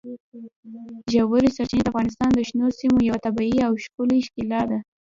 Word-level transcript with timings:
ژورې 1.13 1.49
سرچینې 1.55 1.81
د 1.83 1.87
افغانستان 1.91 2.29
د 2.33 2.39
شنو 2.47 2.67
سیمو 2.79 2.99
یوه 3.07 3.19
طبیعي 3.25 3.59
او 3.67 3.71
ښکلې 3.83 4.19
ښکلا 4.27 4.61
ده. 4.69 4.79